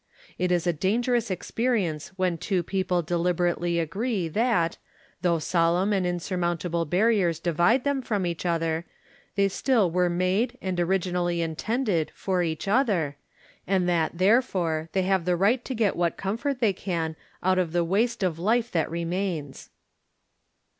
It 0.39 0.51
is 0.51 0.65
a 0.65 0.73
dangerous 0.73 1.29
experience 1.29 2.07
when 2.15 2.39
two 2.39 2.63
people 2.63 3.03
deliberately 3.03 3.77
agree 3.77 4.27
that, 4.29 4.79
though 5.21 5.37
solemn 5.37 5.93
and 5.93 6.07
insurmountable 6.07 6.85
barriers 6.85 7.39
divide 7.39 7.83
them 7.83 8.01
from 8.01 8.25
each 8.25 8.43
other, 8.43 8.87
they 9.35 9.47
still 9.47 9.91
were 9.91 10.09
made, 10.09 10.57
"and 10.59 10.79
origir 10.79 11.11
nally 11.11 11.43
intended, 11.43 12.11
for 12.15 12.41
each 12.41 12.67
other, 12.67 13.17
and 13.67 13.87
that, 13.87 14.17
there 14.17 14.41
fore, 14.41 14.89
they 14.93 15.03
have 15.03 15.25
the 15.25 15.35
right 15.35 15.63
to 15.65 15.75
get 15.75 15.95
what 15.95 16.17
comfort 16.17 16.59
they 16.61 16.73
can 16.73 17.15
out 17.43 17.59
of 17.59 17.71
the 17.71 17.83
waste 17.83 18.23
of 18.23 18.39
life 18.39 18.71
that 18.71 18.89
remains. 18.89 19.69